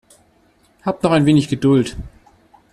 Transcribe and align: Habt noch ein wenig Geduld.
Habt 0.81 1.03
noch 1.03 1.11
ein 1.11 1.27
wenig 1.27 1.47
Geduld. 1.47 1.95